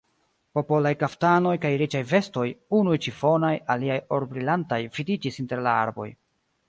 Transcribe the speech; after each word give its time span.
Popolaj 0.59 0.93
kaftanoj 1.01 1.51
kaj 1.65 1.69
riĉaj 1.81 2.01
vestoj, 2.13 2.45
unuj 2.79 2.97
ĉifonaj, 3.07 3.53
aliaj 3.75 4.01
orbrilantaj 4.19 4.81
vidiĝis 4.97 5.39
inter 5.45 5.63
la 5.69 5.77
arboj. 5.85 6.09